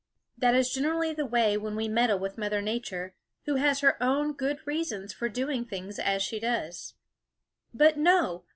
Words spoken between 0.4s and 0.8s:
is